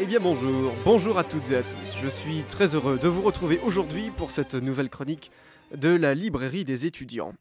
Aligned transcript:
Eh 0.00 0.06
bien 0.06 0.20
bonjour, 0.20 0.72
bonjour 0.84 1.18
à 1.18 1.24
toutes 1.24 1.50
et 1.50 1.56
à 1.56 1.62
tous. 1.64 1.98
Je 2.00 2.06
suis 2.06 2.44
très 2.48 2.76
heureux 2.76 3.00
de 3.00 3.08
vous 3.08 3.20
retrouver 3.20 3.58
aujourd'hui 3.58 4.12
pour 4.12 4.30
cette 4.30 4.54
nouvelle 4.54 4.90
chronique 4.90 5.32
de 5.74 5.88
la 5.88 6.14
librairie 6.14 6.64
des 6.64 6.86
étudiants. 6.86 7.34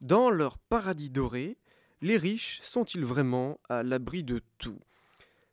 Dans 0.00 0.28
leur 0.28 0.58
paradis 0.58 1.10
doré, 1.10 1.56
les 2.02 2.16
riches 2.16 2.58
sont-ils 2.60 3.04
vraiment 3.04 3.60
à 3.68 3.84
l'abri 3.84 4.24
de 4.24 4.40
tout? 4.58 4.80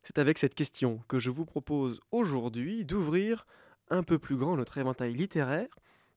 C'est 0.02 0.18
avec 0.18 0.40
cette 0.40 0.56
question 0.56 1.02
que 1.08 1.20
je 1.20 1.30
vous 1.30 1.46
propose 1.46 2.00
aujourd'hui 2.10 2.84
d'ouvrir 2.84 3.46
un 3.92 4.02
peu 4.02 4.18
plus 4.18 4.36
grand 4.36 4.58
notre 4.58 4.80
éventail 4.80 5.14
littéraire 5.14 5.70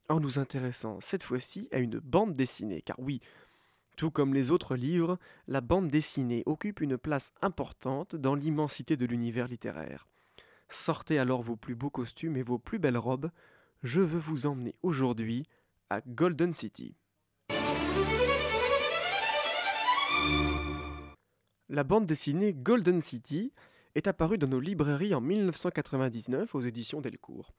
en 0.08 0.18
nous 0.18 0.38
intéressant 0.38 0.98
cette 1.02 1.24
fois-ci 1.24 1.68
à 1.72 1.78
une 1.78 1.98
bande 1.98 2.32
dessinée. 2.32 2.80
Car 2.80 2.98
oui, 3.00 3.20
tout 3.96 4.10
comme 4.10 4.34
les 4.34 4.50
autres 4.50 4.76
livres, 4.76 5.18
la 5.48 5.60
bande 5.60 5.88
dessinée 5.88 6.42
occupe 6.46 6.80
une 6.80 6.98
place 6.98 7.32
importante 7.40 8.14
dans 8.14 8.34
l'immensité 8.34 8.96
de 8.96 9.06
l'univers 9.06 9.48
littéraire. 9.48 10.06
Sortez 10.68 11.18
alors 11.18 11.42
vos 11.42 11.56
plus 11.56 11.74
beaux 11.74 11.90
costumes 11.90 12.36
et 12.36 12.42
vos 12.42 12.58
plus 12.58 12.78
belles 12.78 12.98
robes, 12.98 13.30
je 13.82 14.00
veux 14.00 14.18
vous 14.18 14.46
emmener 14.46 14.74
aujourd'hui 14.82 15.46
à 15.90 16.00
Golden 16.02 16.52
City. 16.52 16.94
La 21.68 21.82
bande 21.82 22.06
dessinée 22.06 22.52
Golden 22.52 23.00
City 23.00 23.52
est 23.94 24.06
apparue 24.06 24.38
dans 24.38 24.46
nos 24.46 24.60
librairies 24.60 25.14
en 25.14 25.20
1999 25.20 26.54
aux 26.54 26.60
éditions 26.60 27.00
Delcourt. 27.00 27.54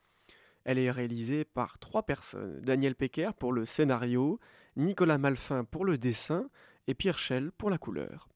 Elle 0.67 0.79
est 0.79 0.91
réalisée 0.91 1.45
par 1.45 1.79
trois 1.79 2.03
personnes, 2.03 2.59
Daniel 2.59 2.93
Pecker 2.93 3.31
pour 3.39 3.53
le 3.53 3.63
scénario, 3.63 4.37
Nicolas 4.75 5.17
Malfin 5.17 5.63
pour 5.63 5.85
le 5.85 5.97
dessin 5.97 6.49
et 6.87 6.93
Pierre 6.93 7.19
Schell 7.19 7.53
pour 7.53 7.69
la 7.69 7.77
couleur. 7.77 8.27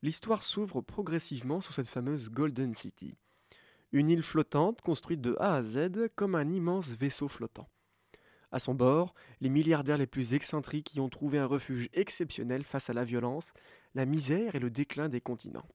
L'histoire 0.00 0.44
s'ouvre 0.44 0.80
progressivement 0.80 1.60
sur 1.60 1.74
cette 1.74 1.88
fameuse 1.88 2.30
Golden 2.30 2.72
City, 2.76 3.16
une 3.90 4.08
île 4.10 4.22
flottante 4.22 4.80
construite 4.80 5.20
de 5.20 5.34
A 5.40 5.56
à 5.56 5.62
Z 5.62 6.10
comme 6.14 6.36
un 6.36 6.48
immense 6.52 6.90
vaisseau 6.90 7.26
flottant. 7.26 7.68
À 8.52 8.60
son 8.60 8.76
bord, 8.76 9.12
les 9.40 9.48
milliardaires 9.48 9.98
les 9.98 10.06
plus 10.06 10.34
excentriques 10.34 10.94
y 10.94 11.00
ont 11.00 11.08
trouvé 11.08 11.40
un 11.40 11.46
refuge 11.46 11.88
exceptionnel 11.94 12.62
face 12.62 12.90
à 12.90 12.92
la 12.92 13.02
violence, 13.02 13.52
la 13.96 14.06
misère 14.06 14.54
et 14.54 14.60
le 14.60 14.70
déclin 14.70 15.08
des 15.08 15.20
continents. 15.20 15.66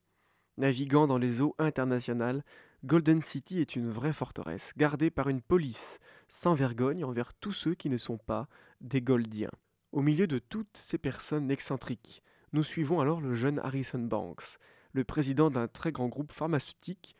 Naviguant 0.57 1.07
dans 1.07 1.17
les 1.17 1.41
eaux 1.41 1.55
internationales, 1.59 2.43
Golden 2.85 3.21
City 3.21 3.59
est 3.59 3.75
une 3.75 3.89
vraie 3.89 4.13
forteresse, 4.13 4.71
gardée 4.77 5.09
par 5.09 5.27
une 5.27 5.41
police 5.41 5.99
sans 6.27 6.53
vergogne 6.53 7.03
envers 7.03 7.33
tous 7.33 7.51
ceux 7.51 7.75
qui 7.75 7.89
ne 7.89 7.97
sont 7.97 8.17
pas 8.17 8.47
des 8.79 9.01
Goldiens. 9.01 9.51
Au 9.91 10.01
milieu 10.01 10.27
de 10.27 10.39
toutes 10.39 10.77
ces 10.77 10.97
personnes 10.97 11.51
excentriques, 11.51 12.21
nous 12.53 12.63
suivons 12.63 13.01
alors 13.01 13.21
le 13.21 13.33
jeune 13.33 13.59
Harrison 13.59 13.99
Banks, 13.99 14.59
le 14.93 15.03
président 15.03 15.49
d'un 15.49 15.67
très 15.67 15.91
grand 15.91 16.07
groupe 16.07 16.31
pharmaceutique 16.31 17.15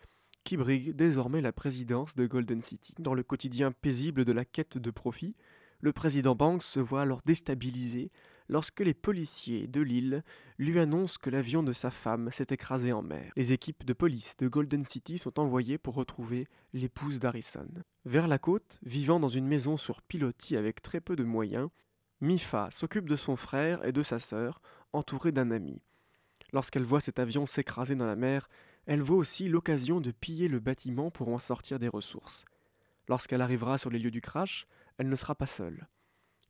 qui 0.45 0.55
brigue 0.55 0.95
désormais 0.95 1.41
la 1.41 1.51
présidence 1.51 2.15
de 2.15 2.27
Golden 2.27 2.61
City. 2.61 2.93
Dans 2.99 3.13
le 3.13 3.23
quotidien 3.23 3.71
paisible 3.71 4.23
de 4.23 4.31
la 4.31 4.45
quête 4.45 4.77
de 4.77 4.91
profit, 4.91 5.35
le 5.81 5.91
président 5.91 6.35
Banks 6.35 6.63
se 6.63 6.79
voit 6.79 7.01
alors 7.01 7.21
déstabilisé 7.25 8.11
lorsque 8.47 8.79
les 8.79 8.93
policiers 8.93 9.67
de 9.67 9.81
l'île 9.81 10.23
lui 10.57 10.79
annoncent 10.79 11.17
que 11.21 11.29
l'avion 11.29 11.63
de 11.63 11.73
sa 11.73 11.91
femme 11.91 12.29
s'est 12.31 12.47
écrasé 12.49 12.93
en 12.93 13.01
mer. 13.01 13.31
Les 13.35 13.51
équipes 13.51 13.85
de 13.85 13.93
police 13.93 14.37
de 14.37 14.47
Golden 14.47 14.83
City 14.83 15.17
sont 15.17 15.39
envoyées 15.39 15.77
pour 15.77 15.95
retrouver 15.95 16.47
l'épouse 16.73 17.19
d'Harrison. 17.19 17.67
Vers 18.05 18.27
la 18.27 18.37
côte, 18.37 18.79
vivant 18.83 19.19
dans 19.19 19.29
une 19.29 19.47
maison 19.47 19.77
sur 19.77 20.01
pilotis 20.01 20.57
avec 20.57 20.81
très 20.81 21.01
peu 21.01 21.15
de 21.15 21.23
moyens, 21.23 21.69
Mifa 22.21 22.69
s'occupe 22.71 23.09
de 23.09 23.15
son 23.15 23.35
frère 23.35 23.83
et 23.85 23.91
de 23.91 24.03
sa 24.03 24.19
sœur, 24.19 24.61
entourée 24.93 25.31
d'un 25.31 25.51
ami. 25.51 25.81
Lorsqu'elle 26.53 26.83
voit 26.83 27.01
cet 27.01 27.19
avion 27.19 27.45
s'écraser 27.45 27.95
dans 27.95 28.05
la 28.05 28.15
mer, 28.15 28.47
elle 28.85 29.01
voit 29.01 29.17
aussi 29.17 29.49
l'occasion 29.49 29.99
de 29.99 30.11
piller 30.11 30.47
le 30.47 30.59
bâtiment 30.59 31.11
pour 31.11 31.29
en 31.29 31.39
sortir 31.39 31.79
des 31.79 31.87
ressources. 31.87 32.45
Lorsqu'elle 33.07 33.41
arrivera 33.41 33.77
sur 33.77 33.89
les 33.89 33.99
lieux 33.99 34.11
du 34.11 34.21
crash, 34.21 34.67
elle 34.97 35.09
ne 35.09 35.15
sera 35.15 35.35
pas 35.35 35.45
seule. 35.45 35.87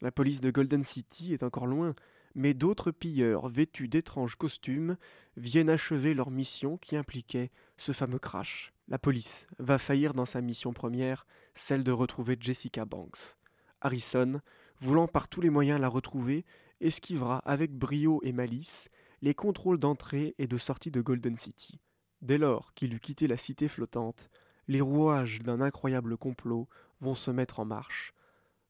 La 0.06 0.12
police 0.12 0.40
de 0.40 0.52
Golden 0.52 0.84
City 0.84 1.34
est 1.34 1.42
encore 1.42 1.66
loin, 1.66 1.96
mais 2.36 2.54
d'autres 2.54 2.92
pilleurs, 2.92 3.50
vêtus 3.50 3.88
d'étranges 3.88 4.36
costumes, 4.36 4.98
viennent 5.36 5.72
achever 5.72 6.14
leur 6.14 6.30
mission 6.30 6.78
qui 6.78 6.96
impliquait 6.96 7.50
ce 7.78 7.92
fameux 7.92 8.20
crash. 8.20 8.72
La 8.88 9.00
police 9.00 9.48
va 9.58 9.80
faillir 9.80 10.14
dans 10.14 10.28
sa 10.28 10.42
mission 10.42 10.74
première, 10.74 11.26
celle 11.56 11.84
de 11.84 11.92
retrouver 11.92 12.38
Jessica 12.40 12.86
Banks. 12.86 13.36
Harrison, 13.82 14.42
voulant 14.80 15.08
par 15.08 15.28
tous 15.28 15.42
les 15.42 15.50
moyens 15.50 15.82
la 15.82 15.90
retrouver, 15.90 16.46
esquivera 16.82 17.40
avec 17.40 17.76
brio 17.76 18.22
et 18.24 18.32
malice 18.32 18.90
les 19.24 19.34
contrôles 19.34 19.80
d'entrée 19.80 20.36
et 20.38 20.46
de 20.46 20.58
sortie 20.60 20.92
de 20.92 21.02
Golden 21.02 21.34
City. 21.34 21.80
Dès 22.22 22.38
lors 22.38 22.76
qu'il 22.76 22.94
eut 22.94 23.00
quitté 23.00 23.26
la 23.26 23.38
cité 23.38 23.68
flottante, 23.68 24.30
les 24.68 24.82
rouages 24.82 25.42
d'un 25.42 25.62
incroyable 25.62 26.16
complot 26.16 26.70
vont 27.02 27.16
se 27.16 27.32
mettre 27.32 27.60
en 27.60 27.66
marche, 27.66 28.14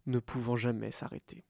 ne 0.06 0.20
pouvant 0.20 0.56
jamais 0.56 0.92
s'arrêter. 0.92 1.46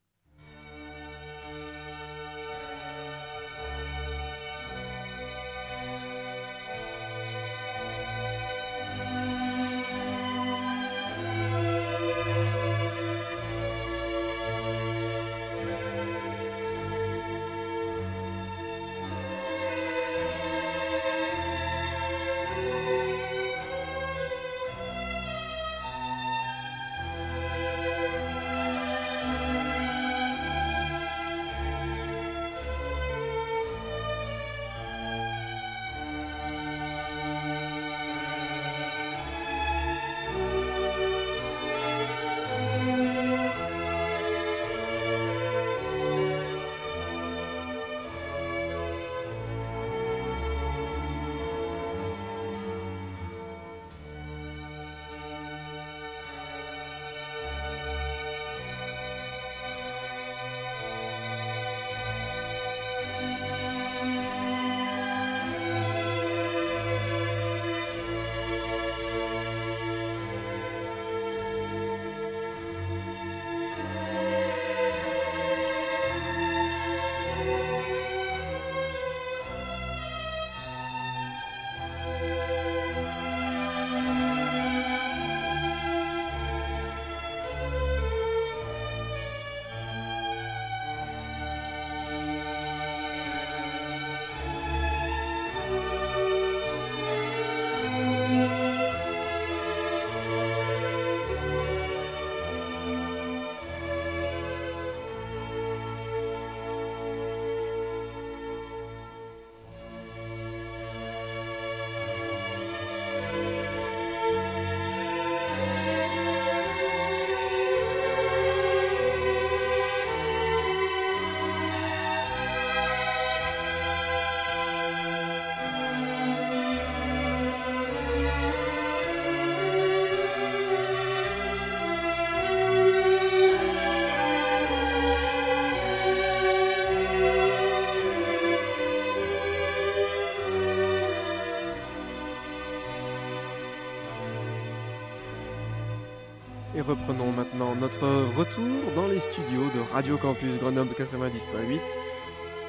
Reprenons 146.86 147.32
maintenant 147.32 147.74
notre 147.76 148.06
retour 148.38 148.94
dans 148.96 149.08
les 149.08 149.18
studios 149.18 149.72
de 149.74 149.80
Radio 149.92 150.18
Campus 150.18 150.56
Grenoble 150.60 150.92
90.8 150.92 151.80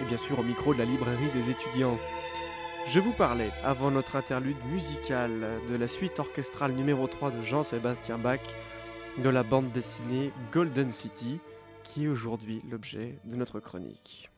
et 0.00 0.04
bien 0.08 0.16
sûr 0.16 0.38
au 0.38 0.42
micro 0.42 0.72
de 0.72 0.78
la 0.78 0.86
librairie 0.86 1.30
des 1.34 1.50
étudiants. 1.50 1.98
Je 2.88 2.98
vous 2.98 3.12
parlais, 3.12 3.50
avant 3.62 3.90
notre 3.90 4.16
interlude 4.16 4.56
musical, 4.72 5.60
de 5.68 5.74
la 5.74 5.86
suite 5.86 6.18
orchestrale 6.18 6.72
numéro 6.72 7.06
3 7.06 7.30
de 7.30 7.42
Jean-Sébastien 7.42 8.16
Bach, 8.16 8.40
de 9.18 9.28
la 9.28 9.42
bande 9.42 9.70
dessinée 9.72 10.32
Golden 10.50 10.92
City, 10.92 11.38
qui 11.84 12.04
est 12.04 12.08
aujourd'hui 12.08 12.62
l'objet 12.70 13.18
de 13.24 13.36
notre 13.36 13.60
chronique. 13.60 14.30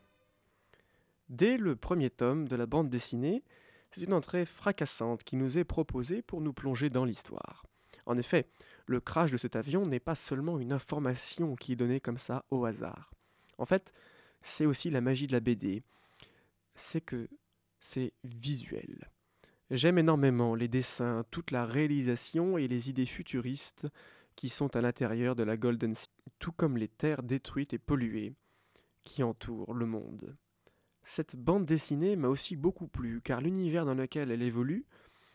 Dès 1.29 1.57
le 1.57 1.77
premier 1.77 2.11
tome 2.11 2.49
de 2.49 2.57
la 2.57 2.67
bande 2.67 2.91
dessinée, 2.91 3.45
c'est 3.93 4.03
une 4.03 4.13
entrée 4.13 4.45
fracassante 4.45 5.23
qui 5.23 5.37
nous 5.37 5.57
est 5.57 5.65
proposée 5.65 6.21
pour 6.21 6.41
nous 6.41 6.53
plonger 6.53 6.91
dans 6.91 7.05
l'histoire. 7.05 7.65
En 8.08 8.16
effet, 8.16 8.49
le 8.87 9.00
crash 9.00 9.31
de 9.31 9.37
cet 9.37 9.55
avion 9.55 9.87
n'est 9.87 10.00
pas 10.00 10.14
seulement 10.14 10.58
une 10.58 10.72
information 10.72 11.56
qui 11.56 11.72
est 11.72 11.76
donnée 11.76 12.00
comme 12.00 12.16
ça 12.16 12.46
au 12.50 12.64
hasard. 12.64 13.12
En 13.58 13.66
fait, 13.66 13.93
c'est 14.40 14.64
aussi 14.64 14.88
la 14.88 15.02
magie 15.02 15.26
de 15.26 15.32
la 15.32 15.40
BD. 15.40 15.82
C'est 16.75 17.02
que 17.02 17.28
c'est 17.81 18.14
visuel. 18.25 19.10
J'aime 19.70 19.99
énormément 19.99 20.55
les 20.55 20.69
dessins, 20.69 21.26
toute 21.31 21.50
la 21.50 21.66
réalisation 21.66 22.56
et 22.56 22.66
les 22.66 22.88
idées 22.88 23.05
futuristes 23.05 23.87
qui 24.37 24.49
sont 24.49 24.75
à 24.75 24.81
l'intérieur 24.81 25.37
de 25.37 25.43
la 25.43 25.58
Golden 25.58 25.93
City, 25.93 26.14
tout 26.38 26.52
comme 26.52 26.78
les 26.78 26.88
terres 26.88 27.22
détruites 27.22 27.75
et 27.75 27.78
polluées 27.78 28.32
qui 29.05 29.22
entourent 29.22 29.75
le 29.75 29.84
monde. 29.84 30.34
Cette 31.02 31.37
bande 31.37 31.66
dessinée 31.66 32.16
m'a 32.16 32.28
aussi 32.28 32.56
beaucoup 32.56 32.88
plu, 32.88 33.20
car 33.20 33.43
l'univers 33.43 33.84
dans 33.84 33.94
lequel 33.94 34.31
elle 34.31 34.43
évolue, 34.43 34.87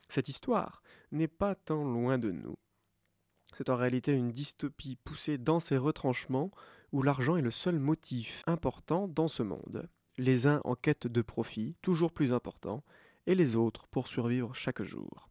cette 0.09 0.29
histoire, 0.29 0.81
n'est 1.11 1.27
pas 1.27 1.53
tant 1.53 1.83
loin 1.83 2.17
de 2.17 2.31
nous. 2.31 2.55
C'est 3.55 3.69
en 3.69 3.75
réalité 3.75 4.11
une 4.11 4.31
dystopie 4.31 4.97
poussée 5.03 5.37
dans 5.37 5.59
ses 5.59 5.77
retranchements 5.77 6.51
où 6.91 7.01
l'argent 7.01 7.37
est 7.37 7.41
le 7.41 7.51
seul 7.51 7.79
motif 7.79 8.43
important 8.47 9.07
dans 9.07 9.27
ce 9.27 9.43
monde. 9.43 9.87
Les 10.17 10.47
uns 10.47 10.61
en 10.63 10.75
quête 10.75 11.07
de 11.07 11.21
profit, 11.21 11.75
toujours 11.81 12.11
plus 12.11 12.33
important, 12.33 12.83
et 13.25 13.35
les 13.35 13.55
autres 13.55 13.87
pour 13.87 14.07
survivre 14.07 14.53
chaque 14.53 14.83
jour. 14.83 15.29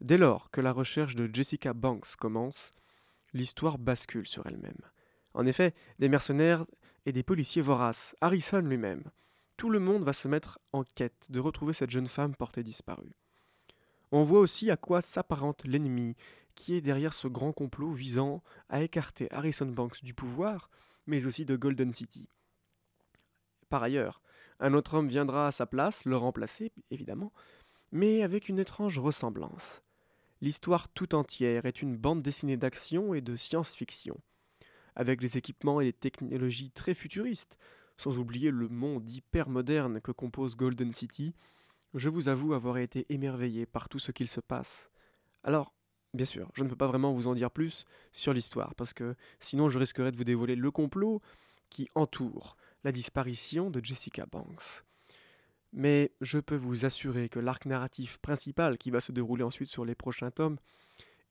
Dès 0.00 0.18
lors 0.18 0.50
que 0.50 0.60
la 0.60 0.72
recherche 0.72 1.16
de 1.16 1.28
Jessica 1.32 1.72
Banks 1.72 2.16
commence, 2.16 2.74
l'histoire 3.32 3.78
bascule 3.78 4.26
sur 4.26 4.46
elle-même. 4.46 4.80
En 5.34 5.46
effet, 5.46 5.74
des 5.98 6.08
mercenaires 6.08 6.64
et 7.06 7.12
des 7.12 7.22
policiers 7.22 7.62
voraces, 7.62 8.16
Harrison 8.20 8.60
lui-même, 8.60 9.04
tout 9.56 9.70
le 9.70 9.80
monde 9.80 10.04
va 10.04 10.12
se 10.12 10.28
mettre 10.28 10.58
en 10.72 10.84
quête 10.84 11.30
de 11.30 11.40
retrouver 11.40 11.72
cette 11.72 11.90
jeune 11.90 12.06
femme 12.06 12.34
portée 12.34 12.62
disparue. 12.62 13.14
On 14.16 14.22
voit 14.22 14.38
aussi 14.38 14.70
à 14.70 14.76
quoi 14.76 15.00
s'apparente 15.00 15.64
l'ennemi 15.64 16.14
qui 16.54 16.74
est 16.74 16.80
derrière 16.80 17.12
ce 17.12 17.26
grand 17.26 17.50
complot 17.50 17.90
visant 17.90 18.44
à 18.68 18.80
écarter 18.80 19.26
Harrison 19.32 19.66
Banks 19.66 20.04
du 20.04 20.14
pouvoir, 20.14 20.70
mais 21.08 21.26
aussi 21.26 21.44
de 21.44 21.56
Golden 21.56 21.92
City. 21.92 22.28
Par 23.70 23.82
ailleurs, 23.82 24.22
un 24.60 24.72
autre 24.72 24.94
homme 24.94 25.08
viendra 25.08 25.48
à 25.48 25.50
sa 25.50 25.66
place, 25.66 26.04
le 26.04 26.16
remplacer, 26.16 26.70
évidemment, 26.92 27.32
mais 27.90 28.22
avec 28.22 28.48
une 28.48 28.60
étrange 28.60 29.00
ressemblance. 29.00 29.82
L'histoire 30.40 30.88
tout 30.90 31.16
entière 31.16 31.66
est 31.66 31.82
une 31.82 31.96
bande 31.96 32.22
dessinée 32.22 32.56
d'action 32.56 33.14
et 33.14 33.20
de 33.20 33.34
science-fiction, 33.34 34.20
avec 34.94 35.18
des 35.18 35.38
équipements 35.38 35.80
et 35.80 35.86
des 35.86 35.92
technologies 35.92 36.70
très 36.70 36.94
futuristes, 36.94 37.58
sans 37.96 38.16
oublier 38.18 38.52
le 38.52 38.68
monde 38.68 39.10
hyper 39.10 39.48
moderne 39.48 40.00
que 40.00 40.12
compose 40.12 40.54
Golden 40.54 40.92
City, 40.92 41.34
je 41.94 42.08
vous 42.08 42.28
avoue 42.28 42.54
avoir 42.54 42.78
été 42.78 43.06
émerveillé 43.08 43.66
par 43.66 43.88
tout 43.88 43.98
ce 43.98 44.12
qu'il 44.12 44.28
se 44.28 44.40
passe. 44.40 44.90
Alors, 45.42 45.72
Bien 46.14 46.26
sûr, 46.26 46.48
je 46.54 46.62
ne 46.62 46.68
peux 46.68 46.76
pas 46.76 46.86
vraiment 46.86 47.12
vous 47.12 47.26
en 47.26 47.34
dire 47.34 47.50
plus 47.50 47.84
sur 48.12 48.32
l'histoire, 48.32 48.76
parce 48.76 48.92
que 48.92 49.16
sinon 49.40 49.68
je 49.68 49.80
risquerais 49.80 50.12
de 50.12 50.16
vous 50.16 50.22
dévoiler 50.22 50.54
le 50.54 50.70
complot 50.70 51.20
qui 51.70 51.88
entoure 51.96 52.56
la 52.84 52.92
disparition 52.92 53.68
de 53.68 53.84
Jessica 53.84 54.24
Banks. 54.24 54.84
Mais 55.72 56.12
je 56.20 56.38
peux 56.38 56.54
vous 56.54 56.84
assurer 56.84 57.28
que 57.28 57.40
l'arc 57.40 57.66
narratif 57.66 58.18
principal 58.18 58.78
qui 58.78 58.92
va 58.92 59.00
se 59.00 59.10
dérouler 59.10 59.42
ensuite 59.42 59.68
sur 59.68 59.84
les 59.84 59.96
prochains 59.96 60.30
tomes 60.30 60.58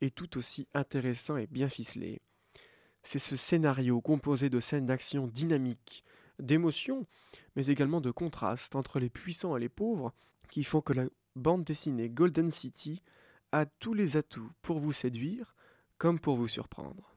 est 0.01 0.13
tout 0.13 0.37
aussi 0.37 0.67
intéressant 0.73 1.37
et 1.37 1.47
bien 1.47 1.69
ficelé. 1.69 2.19
C'est 3.03 3.19
ce 3.19 3.37
scénario 3.37 4.01
composé 4.01 4.49
de 4.49 4.59
scènes 4.59 4.85
d'action 4.85 5.27
dynamiques, 5.27 6.03
d'émotions, 6.39 7.07
mais 7.55 7.67
également 7.67 8.01
de 8.01 8.11
contrastes 8.11 8.75
entre 8.75 8.99
les 8.99 9.09
puissants 9.09 9.55
et 9.55 9.61
les 9.61 9.69
pauvres 9.69 10.13
qui 10.53 10.63
font 10.63 10.81
que 10.81 10.93
la 10.93 11.05
bande 11.35 11.63
dessinée 11.63 12.09
Golden 12.09 12.51
City 12.51 13.01
a 13.51 13.65
tous 13.65 13.95
les 13.95 14.17
atouts 14.17 14.51
pour 14.61 14.77
vous 14.77 14.91
séduire 14.91 15.55
comme 15.97 16.19
pour 16.19 16.35
vous 16.35 16.47
surprendre. 16.47 17.15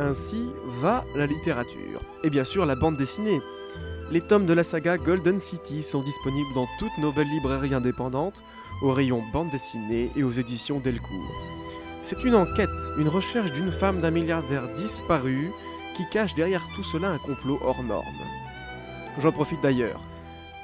Ainsi 0.00 0.46
va 0.80 1.04
la 1.16 1.26
littérature, 1.26 2.00
et 2.24 2.30
bien 2.30 2.44
sûr 2.44 2.64
la 2.64 2.76
bande 2.76 2.96
dessinée. 2.96 3.40
Les 4.10 4.22
tomes 4.22 4.46
de 4.46 4.54
la 4.54 4.64
saga 4.64 4.96
Golden 4.96 5.38
City 5.38 5.82
sont 5.82 6.02
disponibles 6.02 6.54
dans 6.54 6.66
toutes 6.78 6.96
nos 6.96 7.12
belles 7.12 7.28
librairies 7.28 7.74
indépendantes, 7.74 8.42
au 8.80 8.94
rayon 8.94 9.22
bande 9.30 9.50
dessinée 9.50 10.10
et 10.16 10.22
aux 10.22 10.30
éditions 10.30 10.80
Delcourt. 10.80 11.34
C'est 12.04 12.24
une 12.24 12.36
enquête, 12.36 12.70
une 12.96 13.08
recherche 13.08 13.52
d'une 13.52 13.70
femme 13.70 14.00
d'un 14.00 14.12
milliardaire 14.12 14.66
disparu 14.76 15.50
qui 15.94 16.08
cache 16.08 16.34
derrière 16.34 16.66
tout 16.74 16.84
cela 16.84 17.10
un 17.10 17.18
complot 17.18 17.58
hors 17.60 17.82
norme. 17.82 18.24
J'en 19.18 19.32
profite 19.32 19.60
d'ailleurs 19.60 20.00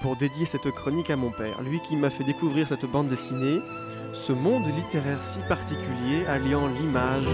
pour 0.05 0.17
dédier 0.17 0.45
cette 0.45 0.71
chronique 0.71 1.09
à 1.09 1.17
mon 1.17 1.31
père, 1.31 1.63
lui 1.63 1.81
qui 1.81 1.97
m'a 1.97 2.11
fait 2.11 2.25
découvrir 2.25 2.69
cette 2.69 2.85
bande 2.85 3.09
dessinée, 3.09 3.59
ce 4.13 4.35
monde 4.35 4.67
littéraire 4.67 5.25
si 5.25 5.39
particulier 5.49 6.27
alliant 6.29 6.69
l'image 6.69 7.25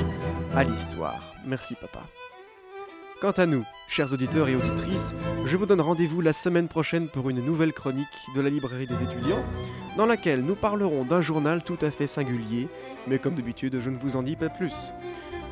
à 0.54 0.62
l'histoire. 0.62 1.34
Merci 1.44 1.74
papa. 1.74 2.06
Quant 3.20 3.32
à 3.32 3.46
nous, 3.46 3.64
chers 3.88 4.12
auditeurs 4.12 4.48
et 4.48 4.54
auditrices, 4.54 5.14
je 5.46 5.56
vous 5.56 5.66
donne 5.66 5.80
rendez-vous 5.80 6.20
la 6.20 6.32
semaine 6.32 6.68
prochaine 6.68 7.08
pour 7.08 7.28
une 7.28 7.44
nouvelle 7.44 7.72
chronique 7.72 8.06
de 8.36 8.40
la 8.40 8.50
librairie 8.50 8.86
des 8.86 9.02
étudiants, 9.02 9.44
dans 9.96 10.06
laquelle 10.06 10.44
nous 10.44 10.54
parlerons 10.54 11.04
d'un 11.04 11.22
journal 11.22 11.64
tout 11.64 11.78
à 11.82 11.90
fait 11.90 12.06
singulier, 12.06 12.68
mais 13.08 13.18
comme 13.18 13.34
d'habitude, 13.34 13.80
je 13.80 13.90
ne 13.90 13.98
vous 13.98 14.14
en 14.14 14.22
dis 14.22 14.36
pas 14.36 14.48
plus. 14.48 14.92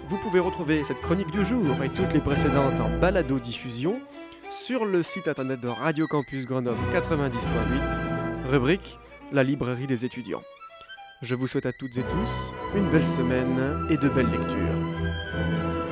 Vous 0.07 0.19
pouvez 0.19 0.39
retrouver 0.39 0.85
cette 0.85 1.01
chronique 1.01 1.33
du 1.33 1.45
jour 1.45 1.83
et 1.83 1.89
toutes 1.89 2.15
les 2.15 2.21
précédentes 2.21 2.81
en 2.81 2.97
balado-diffusion 3.01 4.01
sur 4.51 4.85
le 4.85 5.03
site 5.03 5.29
internet 5.29 5.61
de 5.61 5.69
Radio 5.69 6.07
Campus 6.07 6.47
Grenoble 6.47 6.79
90.8, 6.93 8.49
rubrique 8.49 8.99
La 9.33 9.43
librairie 9.43 9.87
des 9.87 10.05
étudiants. 10.05 10.43
Je 11.23 11.35
vous 11.35 11.47
souhaite 11.47 11.67
à 11.67 11.73
toutes 11.73 11.97
et 11.99 12.03
tous 12.03 12.77
une 12.77 12.89
belle 12.91 13.05
semaine 13.05 13.87
et 13.91 13.97
de 13.97 14.09
belles 14.09 14.31
lectures. 14.31 15.88